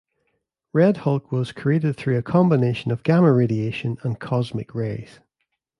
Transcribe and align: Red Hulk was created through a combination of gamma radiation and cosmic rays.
Red 0.73 0.97
Hulk 0.97 1.31
was 1.31 1.51
created 1.51 1.95
through 1.95 2.17
a 2.17 2.23
combination 2.23 2.89
of 2.89 3.03
gamma 3.03 3.31
radiation 3.31 3.99
and 4.01 4.19
cosmic 4.19 4.73
rays. 4.73 5.19